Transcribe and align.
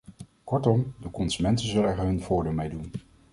Kortom, 0.43 0.91
de 1.01 1.09
consumenten 1.11 1.65
zullen 1.67 1.89
er 1.89 1.97
hun 1.97 2.21
voordeel 2.21 2.51
mee 2.53 2.69
doen. 2.69 2.91